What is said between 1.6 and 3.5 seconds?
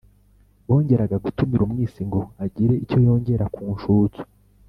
umwisi ngo agire icyo yongera